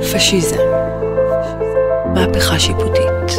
פשיזם, 0.00 0.56
מהפכה 2.14 2.58
שיפוטית, 2.58 3.36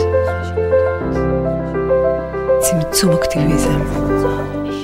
צמצום 2.59 3.11
אקטיביזם. 3.11 3.81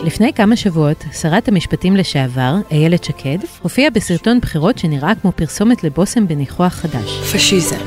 לפני 0.04 0.34
כמה 0.34 0.56
שבועות, 0.56 1.04
שרת 1.22 1.48
המשפטים 1.48 1.96
לשעבר, 1.96 2.56
איילת 2.72 3.04
שקד, 3.04 3.38
הופיעה 3.62 3.90
בסרטון 3.90 4.40
בחירות 4.40 4.78
שנראה 4.78 5.14
כמו 5.22 5.32
פרסומת 5.32 5.84
לבושם 5.84 6.28
בניחוח 6.28 6.74
חדש. 6.74 7.22
פשיזם, 7.34 7.86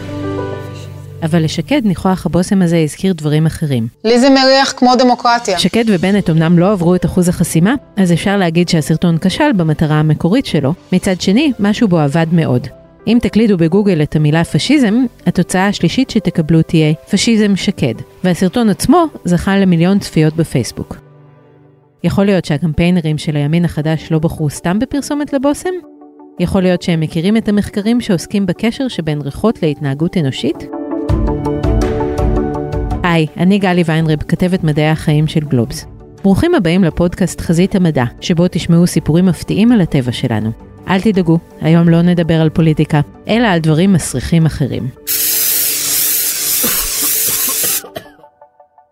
אבל 1.23 1.45
לשקד 1.45 1.81
ניחוח 1.85 2.27
הבושם 2.27 2.63
הזה 2.63 2.79
הזכיר 2.79 3.13
דברים 3.13 3.47
אחרים. 3.47 3.89
לי 4.05 4.21
זה 4.21 4.31
מריח 4.31 4.73
כמו 4.77 4.97
דמוקרטיה. 4.97 5.59
שקד 5.59 5.85
ובנט 5.89 6.31
אמנם 6.31 6.59
לא 6.59 6.73
עברו 6.73 6.95
את 6.95 7.05
אחוז 7.05 7.29
החסימה, 7.29 7.75
אז 7.97 8.13
אפשר 8.13 8.37
להגיד 8.37 8.69
שהסרטון 8.69 9.19
כשל 9.21 9.53
במטרה 9.57 9.95
המקורית 9.95 10.47
שלו. 10.47 10.75
מצד 10.93 11.21
שני, 11.21 11.53
משהו 11.59 11.89
בו 11.89 11.99
עבד 11.99 12.27
מאוד. 12.33 12.69
אם 13.07 13.19
תקלידו 13.23 13.57
בגוגל 13.57 14.03
את 14.03 14.17
המילה 14.17 14.45
פשיזם, 14.45 14.95
התוצאה 15.27 15.67
השלישית 15.67 16.11
שתקבלו 16.11 16.63
תהיה 16.63 16.95
פשיזם 17.11 17.57
שקד, 17.57 17.95
והסרטון 18.25 18.69
עצמו 18.69 19.07
זכה 19.25 19.59
למיליון 19.59 19.99
צפיות 19.99 20.37
בפייסבוק. 20.37 20.97
יכול 22.05 22.25
להיות 22.25 22.45
שהקמפיינרים 22.45 23.19
של 23.19 23.37
הימין 23.37 23.65
החדש 23.65 24.13
לא 24.13 24.19
בחרו 24.19 24.51
סתם 24.51 24.79
בפרסומת 24.79 25.33
לבושם? 25.33 25.71
יכול 26.41 26.63
להיות 26.63 26.83
שהם 26.83 27.01
מכירים 27.01 27.37
את 27.37 27.49
המחקרים 27.49 28.01
שעוסקים 28.01 28.47
בקשר 28.47 28.89
שבין 28.89 29.21
ריחות 29.21 29.63
להתנהגות 29.63 30.17
אנושית? 30.17 30.67
היי, 33.03 33.27
אני 33.37 33.59
גלי 33.59 33.83
ויינרב, 33.87 34.23
כתבת 34.23 34.65
מדעי 34.65 34.89
החיים 34.89 35.27
של 35.27 35.41
גלובס. 35.41 35.87
ברוכים 36.23 36.55
הבאים 36.55 36.85
לפודקאסט 36.85 37.41
חזית 37.41 37.75
המדע, 37.75 38.05
שבו 38.21 38.49
תשמעו 38.51 38.87
סיפורים 38.87 39.27
מפתיעים 39.27 39.73
על 39.73 39.81
הטבע 39.81 40.13
שלנו. 40.13 40.70
אל 40.89 41.01
תדאגו, 41.01 41.39
היום 41.61 41.89
לא 41.89 42.03
נדבר 42.03 42.41
על 42.41 42.51
פוליטיקה, 42.51 43.01
אלא 43.29 43.47
על 43.47 43.59
דברים 43.59 43.93
מסריחים 43.93 44.47
אחרים. 44.47 44.89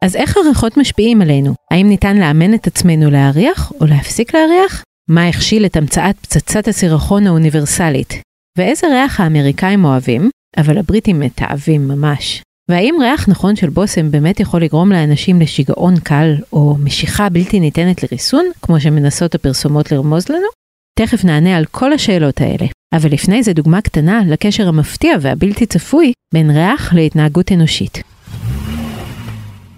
אז 0.05 0.17
איך 0.17 0.37
הריחות 0.37 0.77
משפיעים 0.77 1.23
עלינו? 1.23 1.55
האם 1.71 1.89
ניתן 1.89 2.17
לאמן 2.17 2.55
את 2.55 2.67
עצמנו 2.67 3.11
להריח 3.11 3.73
או 3.81 3.87
להפסיק 3.87 4.35
להריח? 4.35 4.85
מה 5.09 5.29
הכשיל 5.29 5.67
את 5.67 5.77
המצאת 5.77 6.17
פצצת 6.21 6.69
הסירחון 6.69 7.27
האוניברסלית? 7.27 8.15
ואיזה 8.59 8.87
ריח 8.87 9.21
האמריקאים 9.21 9.85
אוהבים, 9.85 10.31
אבל 10.57 10.79
הבריטים 10.79 11.21
מתעבים 11.21 11.89
ממש? 11.89 12.43
והאם 12.71 12.95
ריח 13.01 13.29
נכון 13.29 13.57
של 13.57 13.69
בושם 13.69 14.11
באמת 14.11 14.41
יכול 14.41 14.63
לגרום 14.63 14.93
לאנשים 14.93 15.41
לשיגעון 15.41 15.95
קל 16.01 16.35
או 16.53 16.77
משיכה 16.85 17.29
בלתי 17.29 17.61
ניתנת 17.61 18.03
לריסון, 18.03 18.45
כמו 18.63 18.81
שמנסות 18.81 19.35
הפרסומות 19.35 19.93
לרמוז 19.93 20.29
לנו? 20.29 20.58
תכף 20.99 21.25
נענה 21.25 21.57
על 21.57 21.65
כל 21.65 21.93
השאלות 21.93 22.41
האלה, 22.41 22.67
אבל 22.93 23.13
לפני 23.13 23.43
זה 23.43 23.53
דוגמה 23.53 23.81
קטנה 23.81 24.21
לקשר 24.27 24.69
המפתיע 24.69 25.17
והבלתי 25.21 25.67
צפוי 25.67 26.13
בין 26.35 26.51
ריח 26.51 26.95
להתנהגות 26.95 27.53
אנושית. 27.53 28.03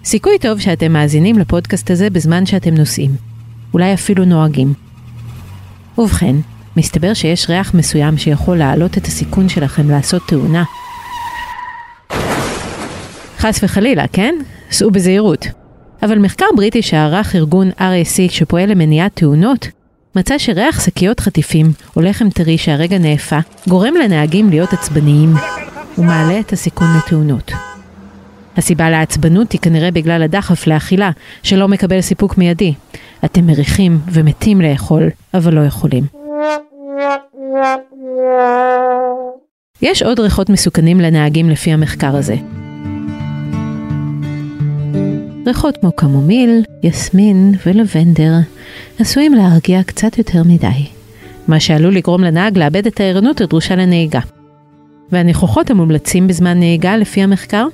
סיכוי 0.05 0.39
טוב 0.39 0.59
שאתם 0.59 0.91
מאזינים 0.91 1.39
לפודקאסט 1.39 1.91
הזה 1.91 2.09
בזמן 2.09 2.45
שאתם 2.45 2.73
נוסעים, 2.73 3.11
אולי 3.73 3.93
אפילו 3.93 4.25
נוהגים. 4.25 4.73
ובכן, 5.97 6.35
מסתבר 6.77 7.13
שיש 7.13 7.49
ריח 7.49 7.73
מסוים 7.73 8.17
שיכול 8.17 8.57
להעלות 8.57 8.97
את 8.97 9.05
הסיכון 9.05 9.49
שלכם 9.49 9.89
לעשות 9.89 10.21
תאונה. 10.27 10.63
חס 13.37 13.63
וחלילה, 13.63 14.07
כן? 14.07 14.35
סעו 14.71 14.91
בזהירות. 14.91 15.45
אבל 16.03 16.19
מחקר 16.19 16.45
בריטי 16.55 16.81
שערך 16.81 17.35
ארגון 17.35 17.69
RAC 17.69 18.31
שפועל 18.31 18.71
למניעת 18.71 19.15
תאונות, 19.15 19.67
מצא 20.15 20.37
שריח 20.37 20.85
שקיות 20.85 21.19
חטיפים 21.19 21.65
או 21.95 22.01
לחם 22.01 22.29
טרי 22.29 22.57
שהרגע 22.57 22.97
נאפה, 22.97 23.39
גורם 23.67 23.93
לנהגים 24.03 24.49
להיות 24.49 24.73
עצבניים, 24.73 25.33
ומעלה 25.97 26.39
את 26.39 26.53
הסיכון 26.53 26.87
לתאונות. 26.97 27.51
הסיבה 28.57 28.89
לעצבנות 28.89 29.51
היא 29.51 29.61
כנראה 29.61 29.91
בגלל 29.91 30.23
הדחף 30.23 30.67
לאכילה, 30.67 31.11
שלא 31.43 31.67
מקבל 31.67 32.01
סיפוק 32.01 32.37
מיידי. 32.37 32.73
אתם 33.25 33.47
מריחים 33.47 33.99
ומתים 34.11 34.61
לאכול, 34.61 35.09
אבל 35.33 35.53
לא 35.53 35.65
יכולים. 35.65 36.03
יש 39.81 40.03
עוד 40.03 40.19
ריחות 40.19 40.49
מסוכנים 40.49 41.01
לנהגים 41.01 41.49
לפי 41.49 41.73
המחקר 41.73 42.15
הזה. 42.15 42.35
ריחות 45.45 45.77
כמו 45.77 45.91
קמומיל, 45.91 46.63
יסמין 46.83 47.53
ולבנדר 47.65 48.33
עשויים 48.99 49.33
להרגיע 49.33 49.83
קצת 49.83 50.17
יותר 50.17 50.43
מדי, 50.43 50.85
מה 51.47 51.59
שעלול 51.59 51.95
לגרום 51.95 52.23
לנהג 52.23 52.57
לאבד 52.57 52.87
את 52.87 52.99
הערנות 52.99 53.41
הדרושה 53.41 53.75
לנהיגה. 53.75 54.19
והניחוחות 55.11 55.69
המומלצים 55.69 56.27
בזמן 56.27 56.59
נהיגה 56.59 56.97
לפי 56.97 57.23
המחקר? 57.23 57.67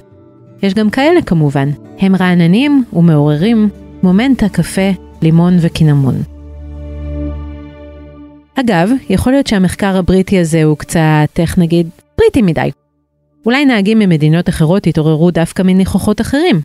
יש 0.64 0.74
גם 0.74 0.90
כאלה 0.90 1.22
כמובן, 1.22 1.70
הם 2.00 2.16
רעננים 2.16 2.84
ומעוררים, 2.94 3.70
מומנטה, 4.04 4.50
קפה, 4.50 4.92
לימון 5.22 5.58
וקינמון. 5.62 6.16
אגב, 8.56 8.90
יכול 9.10 9.34
להיות 9.34 9.48
שהמחקר 9.48 9.98
הבריטי 9.98 10.40
הזה 10.40 10.64
הוא 10.64 10.78
קצת, 10.78 11.30
איך 11.40 11.58
נגיד, 11.58 11.90
בריטי 12.18 12.42
מדי. 12.42 12.72
אולי 13.46 13.66
נהגים 13.66 14.00
ממדינות 14.00 14.50
אחרות 14.50 14.88
יתעוררו 14.88 15.32
דווקא 15.32 15.62
מניחוחות 15.64 16.22
אחרים, 16.22 16.62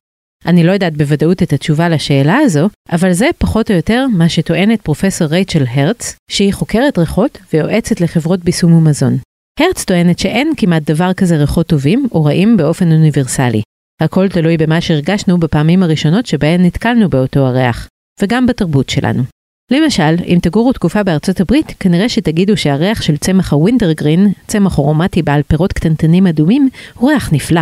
אני 0.47 0.64
לא 0.64 0.72
יודעת 0.72 0.97
בוודאות 0.97 1.42
את 1.42 1.53
התשובה 1.53 1.88
לשאלה 1.88 2.36
הזו, 2.36 2.69
אבל 2.92 3.12
זה 3.12 3.26
פחות 3.38 3.70
או 3.70 3.76
יותר 3.76 4.06
מה 4.12 4.28
שטוענת 4.28 4.80
פרופסור 4.80 5.28
רייצ'ל 5.28 5.64
הרץ, 5.69 6.16
שהיא 6.30 6.54
חוקרת 6.54 6.98
ריחות 6.98 7.38
ויועצת 7.53 8.00
לחברות 8.00 8.41
ביסום 8.41 8.72
ומזון. 8.72 9.16
הרץ 9.60 9.84
טוענת 9.84 10.19
שאין 10.19 10.53
כמעט 10.56 10.82
דבר 10.82 11.12
כזה 11.12 11.36
ריחות 11.36 11.66
טובים 11.66 12.08
או 12.12 12.25
רעים 12.25 12.56
באופן 12.56 12.92
אוניברסלי. 12.92 13.62
הכל 14.00 14.28
תלוי 14.28 14.56
במה 14.56 14.80
שהרגשנו 14.80 15.38
בפעמים 15.38 15.82
הראשונות 15.82 16.26
שבהן 16.26 16.64
נתקלנו 16.64 17.09
באותו 17.09 17.41
הריח, 17.41 17.88
וגם 18.22 18.47
בתרבות 18.47 18.88
שלנו. 18.88 19.22
למשל, 19.70 20.14
אם 20.26 20.38
תגורו 20.42 20.72
תקופה 20.72 21.03
בארצות 21.03 21.41
הברית, 21.41 21.66
כנראה 21.80 22.09
שתגידו 22.09 22.56
שהריח 22.56 23.03
של 23.03 23.16
צמח 23.16 23.53
הווינטרגרין, 23.53 24.32
צמח 24.47 24.78
אורומטי 24.78 25.22
בעל 25.22 25.42
פירות 25.42 25.72
קטנטנים 25.72 26.26
אדומים, 26.26 26.69
הוא 26.94 27.10
ריח 27.10 27.32
נפלא. 27.32 27.60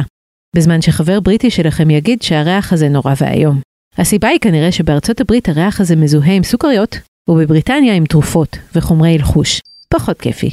בזמן 0.56 0.82
שחבר 0.82 1.20
בריטי 1.20 1.50
שלכם 1.50 1.90
יגיד 1.90 2.22
שהריח 2.22 2.72
הזה 2.72 2.88
נורא 2.88 3.14
ואיום. 3.20 3.60
הסיבה 3.98 4.28
היא 4.28 4.40
כנראה 4.40 4.72
שבארצות 4.72 5.20
הברית 5.20 5.48
הריח 5.48 5.80
הזה 5.80 5.96
מזוהה 5.96 6.32
עם 6.32 6.42
סוכריות, 6.42 6.98
ובבריטניה 7.28 7.94
עם 7.94 8.04
תרופות 8.06 8.56
וחומרי 8.74 9.14
הלחוש. 9.14 9.60
פחות 9.88 10.20
כיפי. 10.20 10.50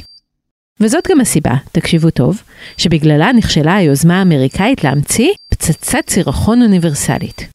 וזאת 0.80 1.08
גם 1.10 1.20
הסיבה, 1.20 1.54
תקשיבו 1.72 2.10
טוב, 2.10 2.42
שבגללה 2.76 3.32
נכשלה 3.32 3.76
היוזמה 3.76 4.18
האמריקאית 4.18 4.84
להמציא 4.84 5.28
פצצת 5.50 6.10
סירחון 6.10 6.62
אוניברסלית. 6.62 7.48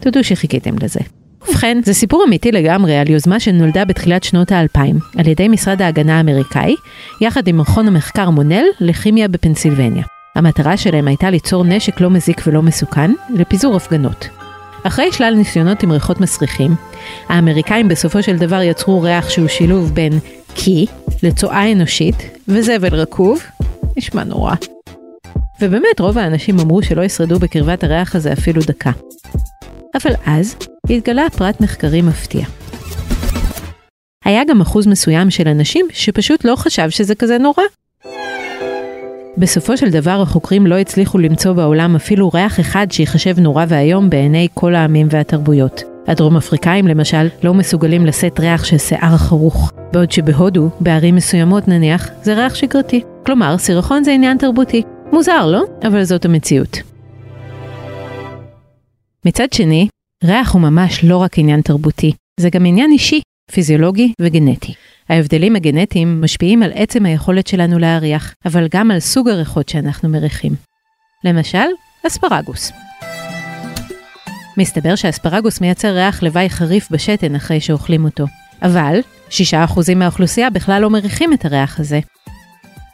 תודו 0.00 0.24
שחיכיתם 0.24 0.74
לזה. 0.82 1.00
ובכן, 1.48 1.78
זה 1.84 1.94
סיפור 1.94 2.24
אמיתי 2.28 2.52
לגמרי 2.52 2.96
על 2.96 3.10
יוזמה 3.10 3.40
שנולדה 3.40 3.84
בתחילת 3.84 4.24
שנות 4.24 4.52
האלפיים 4.52 4.98
על 5.18 5.28
ידי 5.28 5.48
משרד 5.48 5.82
ההגנה 5.82 6.16
האמריקאי, 6.16 6.74
יחד 7.20 7.48
עם 7.48 7.58
מכון 7.58 7.88
המחקר 7.88 8.30
מונל 8.30 8.64
לכימיה 8.80 9.28
בפנסילבניה. 9.28 10.04
המטרה 10.34 10.76
שלהם 10.76 11.08
הייתה 11.08 11.30
ליצור 11.30 11.64
נשק 11.64 12.00
לא 12.00 12.10
מזיק 12.10 12.40
ולא 12.46 12.62
מסוכן 12.62 13.10
לפיזור 13.34 13.76
הפגנות. 13.76 14.28
אחרי 14.86 15.12
שלל 15.12 15.34
ניסיונות 15.34 15.82
עם 15.82 15.92
ריחות 15.92 16.20
מסריחים, 16.20 16.74
האמריקאים 17.28 17.88
בסופו 17.88 18.22
של 18.22 18.36
דבר 18.36 18.62
יצרו 18.62 19.02
ריח 19.02 19.30
שהוא 19.30 19.48
שילוב 19.48 19.94
בין 19.94 20.12
קי 20.54 20.86
לצואה 21.22 21.72
אנושית 21.72 22.16
וזבל 22.48 22.94
רקוב, 22.94 23.42
נשמע 23.96 24.24
נורא. 24.24 24.54
ובאמת 25.60 26.00
רוב 26.00 26.18
האנשים 26.18 26.60
אמרו 26.60 26.82
שלא 26.82 27.02
ישרדו 27.02 27.38
בקרבת 27.38 27.84
הריח 27.84 28.16
הזה 28.16 28.32
אפילו 28.32 28.62
דקה. 28.62 28.90
אבל 29.94 30.12
אז 30.26 30.56
התגלה 30.90 31.30
פרט 31.30 31.60
מחקרי 31.60 32.02
מפתיע. 32.02 32.46
היה 34.24 34.42
גם 34.48 34.60
אחוז 34.60 34.86
מסוים 34.86 35.30
של 35.30 35.48
אנשים 35.48 35.86
שפשוט 35.92 36.44
לא 36.44 36.56
חשב 36.56 36.90
שזה 36.90 37.14
כזה 37.14 37.38
נורא. 37.38 37.62
בסופו 39.38 39.76
של 39.76 39.90
דבר 39.90 40.22
החוקרים 40.22 40.66
לא 40.66 40.78
הצליחו 40.78 41.18
למצוא 41.18 41.52
בעולם 41.52 41.96
אפילו 41.96 42.30
ריח 42.34 42.60
אחד 42.60 42.86
שיחשב 42.90 43.40
נורא 43.40 43.64
ואיום 43.68 44.10
בעיני 44.10 44.48
כל 44.54 44.74
העמים 44.74 45.06
והתרבויות. 45.10 45.82
הדרום 46.06 46.36
אפריקאים 46.36 46.88
למשל 46.88 47.28
לא 47.42 47.54
מסוגלים 47.54 48.06
לשאת 48.06 48.40
ריח 48.40 48.64
של 48.64 48.78
שיער 48.78 49.16
חרוך, 49.16 49.72
בעוד 49.92 50.12
שבהודו, 50.12 50.68
בערים 50.80 51.14
מסוימות 51.14 51.68
נניח, 51.68 52.10
זה 52.22 52.34
ריח 52.34 52.54
שגרתי. 52.54 53.02
כלומר, 53.26 53.58
סירחון 53.58 54.04
זה 54.04 54.12
עניין 54.12 54.38
תרבותי. 54.38 54.82
מוזר, 55.12 55.46
לא? 55.46 55.62
אבל 55.86 56.04
זאת 56.04 56.24
המציאות. 56.24 56.78
מצד 59.24 59.52
שני, 59.52 59.88
ריח 60.24 60.52
הוא 60.52 60.62
ממש 60.62 61.04
לא 61.04 61.16
רק 61.16 61.38
עניין 61.38 61.60
תרבותי, 61.60 62.12
זה 62.40 62.50
גם 62.50 62.66
עניין 62.66 62.90
אישי, 62.90 63.20
פיזיולוגי 63.52 64.12
וגנטי. 64.20 64.74
ההבדלים 65.08 65.56
הגנטיים 65.56 66.20
משפיעים 66.20 66.62
על 66.62 66.70
עצם 66.74 67.06
היכולת 67.06 67.46
שלנו 67.46 67.78
להריח, 67.78 68.34
אבל 68.44 68.68
גם 68.70 68.90
על 68.90 69.00
סוג 69.00 69.28
הריחות 69.28 69.68
שאנחנו 69.68 70.08
מריחים. 70.08 70.52
למשל, 71.24 71.66
אספרגוס. 72.06 72.72
מסתבר 74.56 74.94
שאספרגוס 74.94 75.60
מייצר 75.60 75.88
ריח 75.88 76.22
לוואי 76.22 76.50
חריף 76.50 76.90
בשתן 76.90 77.34
אחרי 77.34 77.60
שאוכלים 77.60 78.04
אותו, 78.04 78.24
אבל 78.62 79.00
6% 79.30 79.34
מהאוכלוסייה 79.96 80.50
בכלל 80.50 80.82
לא 80.82 80.90
מריחים 80.90 81.32
את 81.32 81.44
הריח 81.44 81.80
הזה. 81.80 82.00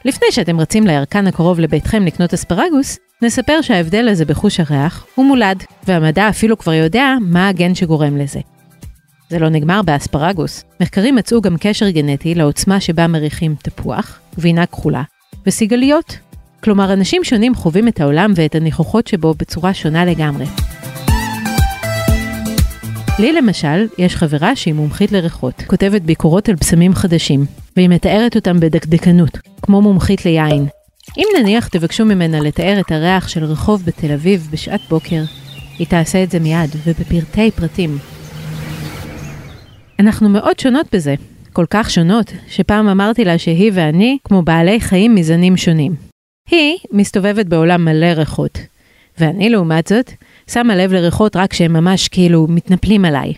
לפני 0.04 0.26
שאתם 0.30 0.60
רצים 0.60 0.86
לירקן 0.86 1.26
הקרוב 1.26 1.60
לביתכם 1.60 2.06
לקנות 2.06 2.34
אספרגוס, 2.34 2.98
נספר 3.22 3.60
שההבדל 3.62 4.08
הזה 4.08 4.24
בחוש 4.24 4.60
הריח 4.60 5.06
הוא 5.14 5.26
מולד, 5.26 5.64
והמדע 5.86 6.28
אפילו 6.28 6.58
כבר 6.58 6.72
יודע 6.72 7.14
מה 7.20 7.48
הגן 7.48 7.74
שגורם 7.74 8.16
לזה. 8.16 8.40
זה 9.30 9.38
לא 9.38 9.48
נגמר 9.48 9.82
באספרגוס. 9.82 10.64
מחקרים 10.80 11.14
מצאו 11.14 11.40
גם 11.40 11.56
קשר 11.60 11.90
גנטי 11.90 12.34
לעוצמה 12.34 12.80
שבה 12.80 13.06
מריחים 13.06 13.54
תפוח, 13.62 14.20
גבינה 14.36 14.66
כחולה 14.66 15.02
וסיגליות. 15.46 16.18
כלומר, 16.62 16.92
אנשים 16.92 17.24
שונים 17.24 17.54
חווים 17.54 17.88
את 17.88 18.00
העולם 18.00 18.32
ואת 18.36 18.54
הניחוחות 18.54 19.06
שבו 19.06 19.34
בצורה 19.34 19.74
שונה 19.74 20.04
לגמרי. 20.04 20.44
לי 23.18 23.32
למשל, 23.32 23.86
יש 23.98 24.16
חברה 24.16 24.56
שהיא 24.56 24.74
מומחית 24.74 25.12
לריחות, 25.12 25.62
כותבת 25.66 26.02
ביקורות 26.02 26.48
על 26.48 26.54
בשמים 26.54 26.94
חדשים, 26.94 27.44
והיא 27.76 27.88
מתארת 27.88 28.36
אותם 28.36 28.60
בדקדקנות, 28.60 29.38
כמו 29.62 29.82
מומחית 29.82 30.24
ליין. 30.24 30.66
אם 31.18 31.26
נניח 31.40 31.68
תבקשו 31.68 32.04
ממנה 32.04 32.40
לתאר 32.40 32.80
את 32.80 32.92
הריח 32.92 33.28
של 33.28 33.44
רחוב 33.44 33.82
בתל 33.84 34.12
אביב 34.12 34.48
בשעת 34.50 34.80
בוקר, 34.88 35.22
היא 35.78 35.86
תעשה 35.86 36.22
את 36.22 36.30
זה 36.30 36.38
מיד, 36.38 36.70
ובפרטי 36.86 37.50
פרטים. 37.50 37.98
אנחנו 40.00 40.28
מאוד 40.28 40.58
שונות 40.58 40.86
בזה, 40.94 41.14
כל 41.52 41.66
כך 41.70 41.90
שונות, 41.90 42.32
שפעם 42.48 42.88
אמרתי 42.88 43.24
לה 43.24 43.38
שהיא 43.38 43.72
ואני 43.74 44.18
כמו 44.24 44.42
בעלי 44.42 44.80
חיים 44.80 45.14
מזנים 45.14 45.56
שונים. 45.56 45.94
היא 46.50 46.78
מסתובבת 46.92 47.46
בעולם 47.46 47.84
מלא 47.84 48.06
ריחות, 48.06 48.58
ואני 49.18 49.50
לעומת 49.50 49.86
זאת, 49.86 50.10
שמה 50.50 50.76
לב 50.76 50.92
לריחות 50.92 51.36
רק 51.36 51.52
שהם 51.52 51.72
ממש 51.72 52.08
כאילו 52.08 52.46
מתנפלים 52.48 53.04
עליי. 53.04 53.34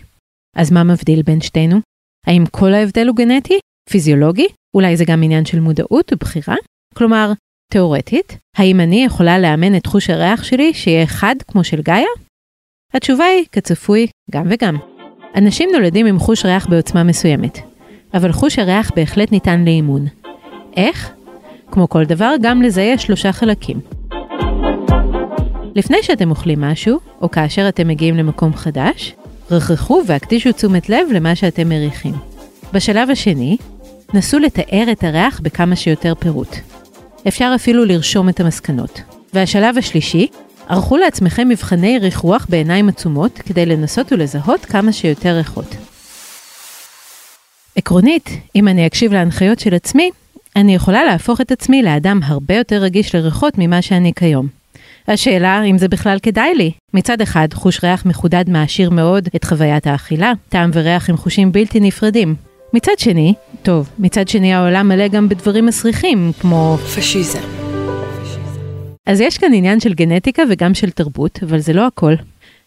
אז 0.55 0.71
מה 0.71 0.83
מבדיל 0.83 1.21
בין 1.21 1.41
שתינו? 1.41 1.79
האם 2.27 2.43
כל 2.51 2.73
ההבדל 2.73 3.07
הוא 3.07 3.15
גנטי? 3.15 3.59
פיזיולוגי? 3.89 4.47
אולי 4.73 4.97
זה 4.97 5.05
גם 5.07 5.23
עניין 5.23 5.45
של 5.45 5.59
מודעות 5.59 6.13
ובחירה? 6.13 6.55
כלומר, 6.95 7.31
תאורטית, 7.73 8.37
האם 8.57 8.79
אני 8.79 9.05
יכולה 9.05 9.39
לאמן 9.39 9.75
את 9.77 9.85
חוש 9.85 10.09
הריח 10.09 10.43
שלי 10.43 10.73
שיהיה 10.73 11.03
אחד 11.03 11.35
כמו 11.47 11.63
של 11.63 11.81
גאיה? 11.81 12.07
התשובה 12.93 13.25
היא, 13.25 13.45
כצפוי, 13.51 14.07
גם 14.31 14.43
וגם. 14.49 14.92
אנשים 15.35 15.69
נולדים 15.73 16.05
עם 16.05 16.19
חוש 16.19 16.45
ריח 16.45 16.67
בעוצמה 16.67 17.03
מסוימת, 17.03 17.59
אבל 18.13 18.31
חוש 18.31 18.59
הריח 18.59 18.91
בהחלט 18.95 19.31
ניתן 19.31 19.65
לאימון. 19.65 20.05
איך? 20.77 21.11
כמו 21.71 21.89
כל 21.89 22.05
דבר, 22.05 22.33
גם 22.41 22.61
לזה 22.61 22.81
יש 22.81 23.03
שלושה 23.03 23.31
חלקים. 23.31 23.79
לפני 25.75 25.97
שאתם 26.01 26.29
אוכלים 26.29 26.61
משהו, 26.61 26.99
או 27.21 27.31
כאשר 27.31 27.69
אתם 27.69 27.87
מגיעים 27.87 28.17
למקום 28.17 28.53
חדש, 28.53 29.15
רככו 29.51 30.01
והקדישו 30.07 30.51
תשומת 30.51 30.89
לב 30.89 31.07
למה 31.11 31.35
שאתם 31.35 31.69
מריחים. 31.69 32.13
בשלב 32.73 33.09
השני, 33.09 33.57
נסו 34.13 34.39
לתאר 34.39 34.85
את 34.91 35.03
הריח 35.03 35.39
בכמה 35.39 35.75
שיותר 35.75 36.13
פירוט. 36.19 36.55
אפשר 37.27 37.51
אפילו 37.55 37.85
לרשום 37.85 38.29
את 38.29 38.39
המסקנות. 38.39 39.01
והשלב 39.33 39.77
השלישי, 39.77 40.27
ערכו 40.69 40.97
לעצמכם 40.97 41.49
מבחני 41.49 41.99
ריח 41.99 42.17
רוח 42.17 42.45
בעיניים 42.49 42.89
עצומות 42.89 43.37
כדי 43.37 43.65
לנסות 43.65 44.11
ולזהות 44.11 44.65
כמה 44.65 44.91
שיותר 44.91 45.35
ריחות. 45.37 45.75
עקרונית, 47.75 48.29
אם 48.55 48.67
אני 48.67 48.87
אקשיב 48.87 49.13
להנחיות 49.13 49.59
של 49.59 49.73
עצמי, 49.73 50.09
אני 50.55 50.75
יכולה 50.75 51.03
להפוך 51.03 51.41
את 51.41 51.51
עצמי 51.51 51.83
לאדם 51.83 52.19
הרבה 52.23 52.55
יותר 52.55 52.75
רגיש 52.75 53.15
לריחות 53.15 53.53
ממה 53.57 53.81
שאני 53.81 54.11
כיום. 54.15 54.47
השאלה 55.07 55.63
אם 55.63 55.77
זה 55.77 55.87
בכלל 55.87 56.17
כדאי 56.23 56.55
לי. 56.55 56.71
מצד 56.93 57.21
אחד, 57.21 57.47
חוש 57.53 57.83
ריח 57.83 58.05
מחודד 58.05 58.49
מעשיר 58.49 58.89
מאוד 58.89 59.29
את 59.35 59.43
חוויית 59.43 59.87
האכילה, 59.87 60.31
טעם 60.49 60.69
וריח 60.73 61.09
הם 61.09 61.17
חושים 61.17 61.51
בלתי 61.51 61.79
נפרדים. 61.79 62.35
מצד 62.73 62.99
שני, 62.99 63.33
טוב, 63.63 63.89
מצד 63.99 64.27
שני 64.27 64.53
העולם 64.53 64.87
מלא 64.87 65.07
גם 65.07 65.29
בדברים 65.29 65.65
מסריחים, 65.65 66.31
כמו... 66.39 66.77
פשיזם. 66.95 67.62
אז 69.05 69.21
יש 69.21 69.37
כאן 69.37 69.53
עניין 69.53 69.79
של 69.79 69.93
גנטיקה 69.93 70.43
וגם 70.49 70.73
של 70.73 70.91
תרבות, 70.91 71.39
אבל 71.43 71.59
זה 71.59 71.73
לא 71.73 71.87
הכל. 71.87 72.13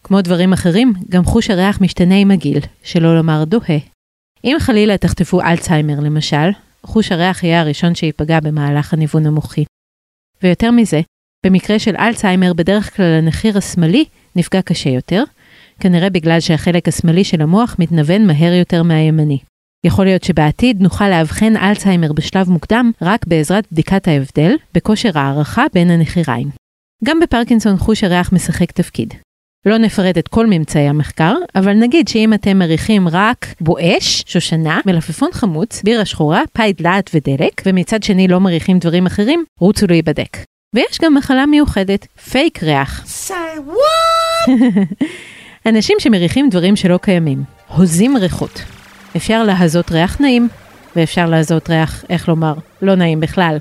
כמו 0.03 0.21
דברים 0.21 0.53
אחרים, 0.53 0.93
גם 1.09 1.25
חוש 1.25 1.49
הריח 1.49 1.81
משתנה 1.81 2.15
עם 2.15 2.31
הגיל, 2.31 2.59
שלא 2.83 3.15
לומר 3.15 3.43
דוהה. 3.43 3.77
אם 4.43 4.55
חלילה 4.59 4.97
תחטפו 4.97 5.41
אלצהיימר 5.41 5.99
למשל, 5.99 6.49
חוש 6.83 7.11
הריח 7.11 7.43
יהיה 7.43 7.61
הראשון 7.61 7.95
שייפגע 7.95 8.39
במהלך 8.39 8.93
הניוון 8.93 9.25
המוחי. 9.25 9.65
ויותר 10.43 10.71
מזה, 10.71 11.01
במקרה 11.45 11.79
של 11.79 11.95
אלצהיימר 11.95 12.53
בדרך 12.53 12.95
כלל 12.95 13.13
הנחיר 13.17 13.57
השמאלי 13.57 14.05
נפגע 14.35 14.61
קשה 14.61 14.89
יותר, 14.89 15.23
כנראה 15.79 16.09
בגלל 16.09 16.39
שהחלק 16.39 16.87
השמאלי 16.87 17.23
של 17.23 17.41
המוח 17.41 17.75
מתנוון 17.79 18.27
מהר 18.27 18.53
יותר 18.53 18.83
מהימני. 18.83 19.39
יכול 19.87 20.05
להיות 20.05 20.23
שבעתיד 20.23 20.81
נוכל 20.81 21.09
לאבחן 21.09 21.57
אלצהיימר 21.57 22.13
בשלב 22.13 22.49
מוקדם 22.49 22.91
רק 23.01 23.27
בעזרת 23.27 23.67
בדיקת 23.71 24.07
ההבדל 24.07 24.55
בכושר 24.73 25.19
הערכה 25.19 25.65
בין 25.73 25.91
הנחיריים. 25.91 26.47
גם 27.03 27.19
בפרקינסון 27.19 27.77
חוש 27.77 28.03
הריח 28.03 28.33
משחק 28.33 28.71
תפקיד. 28.71 29.13
לא 29.65 29.77
נפרט 29.77 30.17
את 30.17 30.27
כל 30.27 30.47
ממצאי 30.47 30.87
המחקר, 30.87 31.33
אבל 31.55 31.73
נגיד 31.73 32.07
שאם 32.07 32.33
אתם 32.33 32.57
מריחים 32.57 33.07
רק 33.07 33.47
בואש, 33.61 34.23
שושנה, 34.27 34.79
מלפפון 34.85 35.29
חמוץ, 35.33 35.81
בירה 35.83 36.05
שחורה, 36.05 36.41
פאי 36.53 36.73
דלעת 36.73 37.09
ודלק, 37.13 37.61
ומצד 37.65 38.03
שני 38.03 38.27
לא 38.27 38.39
מריחים 38.39 38.79
דברים 38.79 39.05
אחרים, 39.05 39.43
רוצו 39.59 39.87
להיבדק. 39.87 40.37
ויש 40.75 40.99
גם 41.01 41.13
מחלה 41.13 41.45
מיוחדת, 41.45 42.07
פייק 42.31 42.63
ריח. 42.63 43.03
אנשים 45.69 45.97
שמריחים 45.99 46.49
דברים 46.49 46.75
שלא 46.75 46.99
קיימים, 47.01 47.43
הוזים 47.67 48.17
ריחות. 48.17 48.76
אפשר 49.17 49.43
להזות 49.43 49.91
ריח 49.91 50.21
נעים, 50.21 50.47
ואפשר 50.95 51.25
להזות 51.25 51.69
ריח, 51.69 52.03
איך 52.09 52.29
לומר, 52.29 52.53
לא 52.81 52.95
נעים 52.95 53.19
בכלל, 53.19 53.57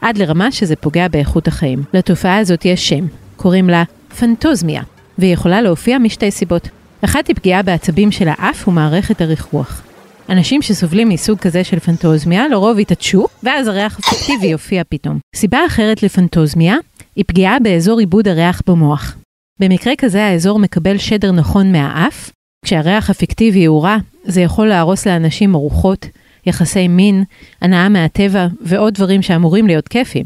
עד 0.00 0.18
לרמה 0.18 0.52
שזה 0.52 0.76
פוגע 0.76 1.08
באיכות 1.08 1.48
החיים. 1.48 1.82
לתופעה 1.94 2.38
הזאת 2.38 2.64
יש 2.64 2.88
שם, 2.88 3.06
קוראים 3.36 3.68
לה 3.68 3.82
פנטוזמיה, 4.18 4.82
והיא 5.18 5.32
יכולה 5.32 5.62
להופיע 5.62 5.98
משתי 5.98 6.30
סיבות. 6.30 6.68
אחת 7.04 7.26
היא 7.26 7.36
פגיעה 7.36 7.62
בעצבים 7.62 8.12
של 8.12 8.28
האף 8.28 8.68
ומערכת 8.68 9.20
הריחוח. 9.20 9.82
אנשים 10.28 10.62
שסובלים 10.62 11.08
מסוג 11.08 11.38
כזה 11.38 11.64
של 11.64 11.78
פנטוזמיה 11.78 12.48
לרוב 12.48 12.78
יתעטשו, 12.78 13.26
ואז 13.42 13.68
הריח 13.68 13.98
הפיקטיבי 13.98 14.46
יופיע 14.46 14.82
פתאום. 14.88 15.18
סיבה 15.36 15.58
אחרת 15.66 16.02
לפנטוזמיה 16.02 16.76
היא 17.16 17.24
פגיעה 17.28 17.58
באזור 17.58 17.98
עיבוד 17.98 18.28
הריח 18.28 18.62
במוח. 18.66 19.16
במקרה 19.60 19.92
כזה 19.98 20.24
האזור 20.24 20.58
מקבל 20.58 20.98
שדר 20.98 21.32
נכון 21.32 21.72
מהאף, 21.72 22.30
כשהריח 22.64 23.10
הפיקטיבי 23.10 23.64
הוא 23.64 23.82
רע, 23.82 23.96
זה 24.24 24.40
יכול 24.40 24.66
להרוס 24.68 25.06
לאנשים 25.06 25.54
ארוחות, 25.54 26.06
יחסי 26.46 26.88
מין, 26.88 27.24
הנאה 27.60 27.88
מהטבע 27.88 28.46
ועוד 28.60 28.94
דברים 28.94 29.22
שאמורים 29.22 29.66
להיות 29.66 29.88
כיפים. 29.88 30.24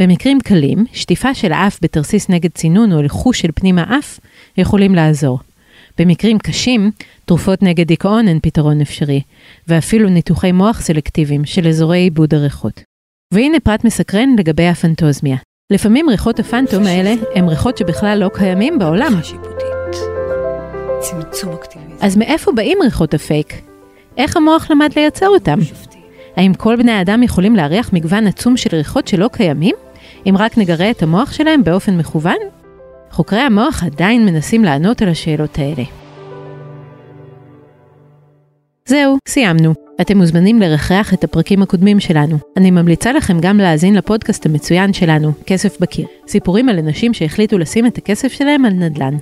במקרים 0.00 0.40
קלים, 0.40 0.84
שטיפה 0.92 1.34
של 1.34 1.52
האף 1.52 1.78
בתרסיס 1.82 2.28
נגד 2.28 2.50
צינון 2.50 2.92
או 2.92 3.02
לחוש 3.02 3.40
של 3.40 3.48
פנים 3.54 3.78
האף 3.78 4.20
יכולים 4.56 4.94
לעזור. 4.94 5.38
במקרים 5.98 6.38
קשים, 6.38 6.90
תרופות 7.24 7.62
נגד 7.62 7.86
דיכאון 7.86 8.28
הן 8.28 8.38
פתרון 8.42 8.80
אפשרי, 8.80 9.20
ואפילו 9.68 10.08
ניתוחי 10.08 10.52
מוח 10.52 10.80
סלקטיביים 10.80 11.44
של 11.44 11.68
אזורי 11.68 11.98
עיבוד 11.98 12.34
הריחות. 12.34 12.80
והנה 13.34 13.60
פרט 13.60 13.84
מסקרן 13.84 14.28
לגבי 14.38 14.66
הפנטוזמיה. 14.66 15.36
לפעמים 15.72 16.08
ריחות 16.08 16.38
הפנטום 16.38 16.86
האלה 16.86 17.14
הם 17.34 17.48
ריחות 17.48 17.78
שבכלל 17.78 18.18
לא 18.18 18.30
קיימים 18.34 18.78
בעולם. 18.78 19.20
צמצום 21.00 21.52
אקטיביזם. 21.52 21.96
אז 22.00 22.16
מאיפה 22.16 22.52
באים 22.52 22.78
ריחות 22.82 23.14
הפייק? 23.14 23.62
איך 24.16 24.36
המוח 24.36 24.70
למד 24.70 24.90
לייצר 24.96 25.28
אותם? 25.28 25.58
האם 26.36 26.54
כל 26.54 26.76
בני 26.76 26.92
האדם 26.92 27.22
יכולים 27.22 27.56
להריח 27.56 27.92
מגוון 27.92 28.26
עצום 28.26 28.56
של 28.56 28.76
ריחות 28.76 29.08
שלא 29.08 29.28
קיימים? 29.32 29.74
אם 30.26 30.34
רק 30.38 30.58
נגרה 30.58 30.90
את 30.90 31.02
המוח 31.02 31.32
שלהם 31.32 31.64
באופן 31.64 31.96
מכוון? 31.96 32.36
חוקרי 33.10 33.40
המוח 33.40 33.82
עדיין 33.84 34.26
מנסים 34.26 34.64
לענות 34.64 35.02
על 35.02 35.08
השאלות 35.08 35.58
האלה. 35.58 35.82
זהו, 38.86 39.16
סיימנו. 39.28 39.74
אתם 40.00 40.18
מוזמנים 40.18 40.60
לרחרח 40.60 41.14
את 41.14 41.24
הפרקים 41.24 41.62
הקודמים 41.62 42.00
שלנו. 42.00 42.36
אני 42.56 42.70
ממליצה 42.70 43.12
לכם 43.12 43.40
גם 43.40 43.58
להאזין 43.58 43.94
לפודקאסט 43.94 44.46
המצוין 44.46 44.92
שלנו, 44.92 45.32
כסף 45.46 45.80
בקיר. 45.80 46.06
סיפורים 46.28 46.68
על 46.68 46.78
אנשים 46.78 47.14
שהחליטו 47.14 47.58
לשים 47.58 47.86
את 47.86 47.98
הכסף 47.98 48.32
שלהם 48.32 48.64
על 48.64 48.72
נדל"ן. 48.72 49.16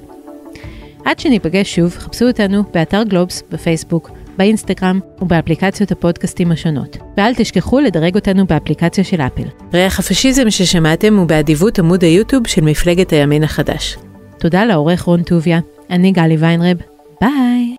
עד 1.04 1.18
שניפגש 1.18 1.74
שוב, 1.74 1.96
חפשו 1.98 2.26
אותנו 2.26 2.62
באתר 2.74 3.02
גלובס, 3.02 3.42
בפייסבוק, 3.50 4.10
באינסטגרם 4.38 5.00
ובאפליקציות 5.22 5.92
הפודקאסטים 5.92 6.52
השונות. 6.52 6.96
ואל 7.16 7.34
תשכחו 7.34 7.80
לדרג 7.80 8.14
אותנו 8.14 8.46
באפליקציה 8.46 9.04
של 9.04 9.20
אפל. 9.20 9.48
ריח 9.74 9.98
הפשיזם 9.98 10.50
ששמעתם 10.50 11.16
הוא 11.16 11.26
באדיבות 11.26 11.78
עמוד 11.78 12.02
היוטיוב 12.02 12.46
של 12.46 12.60
מפלגת 12.60 13.10
הימין 13.10 13.42
החדש. 13.42 13.96
תודה 14.38 14.64
לעורך 14.64 15.02
רון 15.02 15.22
טוביה, 15.22 15.60
אני 15.90 16.12
גלי 16.12 16.36
ויינרב, 16.36 16.76
ביי. 17.20 17.77